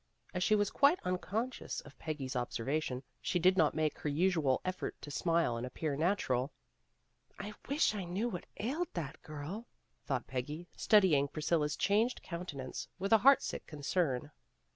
[0.33, 4.09] As she was quite uncon scious of Peggy 's observation, she did not make her
[4.09, 6.51] usual effort to smile and appear natural.
[7.37, 9.67] "I wish I knew what ailed that girl,"
[10.07, 14.31] thought Peggy, studying Priscilla's changed counten ance with a heart sick concern.